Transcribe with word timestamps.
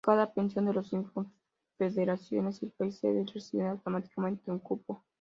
Cada 0.03 0.33
campeón 0.33 0.65
de 0.65 0.73
las 0.73 0.87
cinco 0.87 1.29
confederaciones 1.77 2.63
y 2.63 2.65
el 2.65 2.71
país 2.71 2.97
sede 2.97 3.23
reciben 3.35 3.67
automáticamente 3.67 4.49
un 4.49 4.57
cupo. 4.57 5.05